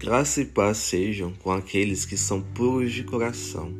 [0.00, 3.74] Graça e paz sejam com aqueles que são puros de coração.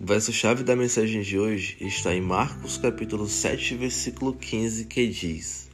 [0.00, 5.68] O verso-chave da mensagem de hoje está em Marcos capítulo 7, versículo 15, que diz: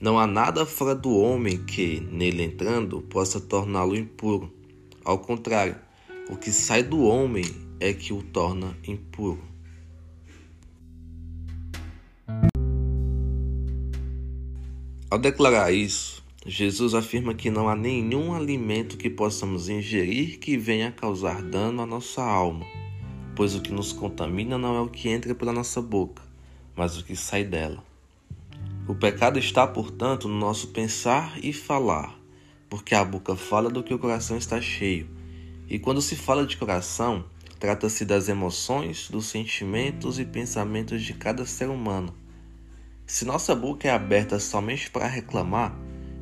[0.00, 4.50] Não há nada fora do homem que, nele entrando, possa torná-lo impuro.
[5.04, 5.76] Ao contrário,
[6.30, 7.44] o que sai do homem
[7.78, 9.44] é que o torna impuro.
[15.10, 20.90] Ao declarar isso, Jesus afirma que não há nenhum alimento que possamos ingerir que venha
[20.90, 22.66] causar dano à nossa alma,
[23.36, 26.20] pois o que nos contamina não é o que entra pela nossa boca,
[26.74, 27.84] mas o que sai dela.
[28.88, 32.18] O pecado está, portanto, no nosso pensar e falar,
[32.68, 35.08] porque a boca fala do que o coração está cheio.
[35.68, 37.24] E quando se fala de coração,
[37.60, 42.12] trata-se das emoções, dos sentimentos e pensamentos de cada ser humano.
[43.06, 45.72] Se nossa boca é aberta somente para reclamar,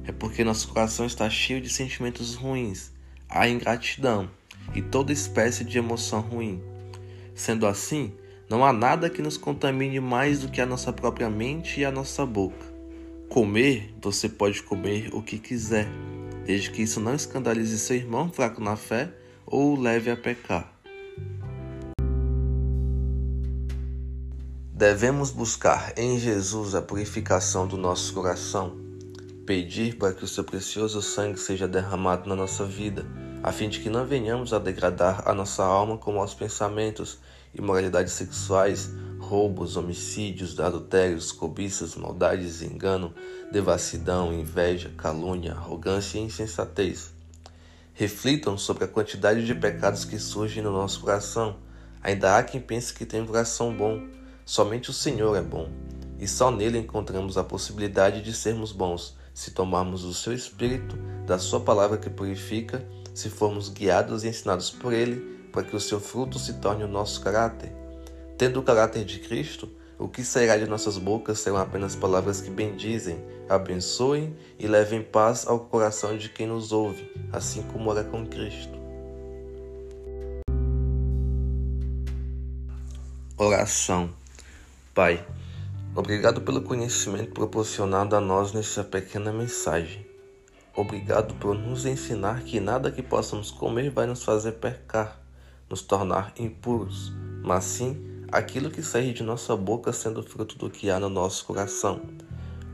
[0.05, 2.93] é porque nosso coração está cheio de sentimentos ruins,
[3.29, 4.31] a ingratidão
[4.75, 6.63] e toda espécie de emoção ruim.
[7.35, 8.13] Sendo assim,
[8.49, 11.93] não há nada que nos contamine mais do que a nossa própria mente e a
[11.93, 12.67] nossa boca.
[13.29, 15.89] Comer, você pode comer o que quiser,
[16.45, 19.13] desde que isso não escandalize seu irmão fraco na fé
[19.47, 20.73] ou o leve a pecar.
[24.73, 28.80] Devemos buscar em Jesus a purificação do nosso coração
[29.51, 33.05] pedir para que o seu precioso sangue seja derramado na nossa vida,
[33.43, 37.19] a fim de que não venhamos a degradar a nossa alma com maus pensamentos,
[37.53, 43.13] imoralidades sexuais, roubos, homicídios, adultérios, cobiças, maldades, engano,
[43.51, 47.13] devassidão, inveja, calúnia, arrogância e insensatez.
[47.93, 51.57] Reflitam sobre a quantidade de pecados que surgem no nosso coração.
[52.01, 54.01] Ainda há quem pense que tem um coração bom.
[54.45, 55.69] Somente o Senhor é bom,
[56.21, 61.39] e só nele encontramos a possibilidade de sermos bons se tomarmos o seu Espírito, da
[61.39, 66.01] Sua palavra que purifica, se formos guiados e ensinados por Ele, para que o seu
[66.01, 67.73] fruto se torne o nosso caráter.
[68.39, 69.69] Tendo o caráter de Cristo,
[69.99, 75.47] o que sairá de nossas bocas serão apenas palavras que bendizem, abençoem e levem paz
[75.47, 78.79] ao coração de quem nos ouve, assim como era com Cristo.
[83.37, 84.11] Oração
[84.93, 85.25] Pai,
[85.93, 90.07] Obrigado pelo conhecimento proporcionado a nós nessa pequena mensagem.
[90.73, 95.21] Obrigado por nos ensinar que nada que possamos comer vai nos fazer pecar,
[95.69, 97.13] nos tornar impuros,
[97.43, 101.45] mas sim aquilo que sair de nossa boca sendo fruto do que há no nosso
[101.45, 102.01] coração.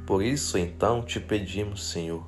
[0.07, 2.23] Por isso, então, te pedimos, Senhor,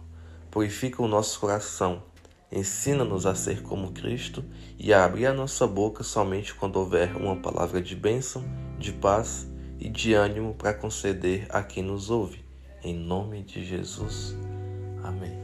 [0.51, 2.03] purifica o nosso coração,
[2.51, 4.43] ensina-nos a ser como Cristo
[4.79, 8.43] e a abrir a nossa boca somente quando houver uma palavra de bênção,
[8.79, 9.47] de paz
[9.79, 12.45] e de ânimo para conceder a quem nos ouve.
[12.83, 14.37] Em nome de Jesus.
[15.03, 15.38] Amém.